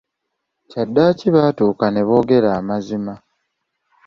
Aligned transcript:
Kyaddaaki 0.69 1.27
baatuuka 1.35 1.85
n'eboogera 1.89 2.49
amazima. 2.59 3.13